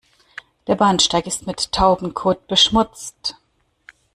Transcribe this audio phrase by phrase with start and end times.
[0.65, 3.35] Der Bahnsteig ist mit Taubenkot beschmutzt.